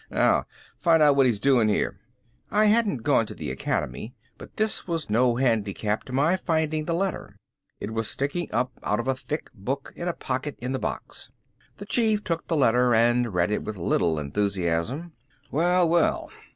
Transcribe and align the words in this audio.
Now 0.09 0.45
find 0.79 1.03
out 1.03 1.15
what 1.15 1.27
he's 1.27 1.39
doing 1.39 1.67
here." 1.67 1.99
I 2.49 2.65
hadn't 2.65 3.03
gone 3.03 3.27
to 3.27 3.35
the 3.35 3.51
academy, 3.51 4.15
but 4.39 4.57
this 4.57 4.87
was 4.87 5.11
no 5.11 5.35
handicap 5.35 6.05
to 6.05 6.11
my 6.11 6.37
finding 6.37 6.85
the 6.85 6.95
letter. 6.95 7.37
It 7.79 7.91
was 7.93 8.07
sticking 8.09 8.49
up 8.51 8.71
out 8.81 8.99
of 8.99 9.07
a 9.07 9.13
thick 9.13 9.51
book 9.53 9.93
in 9.95 10.07
a 10.07 10.13
pocket 10.13 10.57
in 10.57 10.71
the 10.71 10.79
box. 10.79 11.29
The 11.77 11.85
Chief 11.85 12.23
took 12.23 12.47
the 12.47 12.57
letter 12.57 12.95
and 12.95 13.31
read 13.35 13.51
it 13.51 13.61
with 13.63 13.77
little 13.77 14.17
enthusiasm. 14.17 15.13
"Well, 15.51 15.87
well! 15.87 16.31